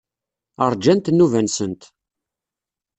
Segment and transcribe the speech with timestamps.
[0.71, 1.81] Ṛjant nnuba-nsent.